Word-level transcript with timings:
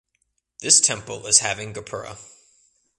This 0.61 0.81
temple 0.81 1.27
is 1.27 1.41
having 1.45 1.75
gopura. 1.75 2.17